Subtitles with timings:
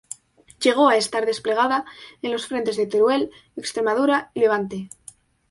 [0.61, 1.85] Llegó a estar desplegada
[2.23, 4.89] en los frentes de Teruel, Extremadura y Levante.